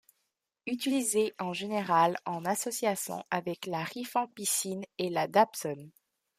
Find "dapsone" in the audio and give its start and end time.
5.27-5.91